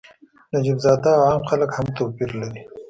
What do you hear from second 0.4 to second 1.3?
نجیب زاده او